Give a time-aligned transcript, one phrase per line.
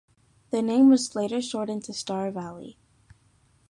[0.49, 2.79] The name was later shortened to Star Valley.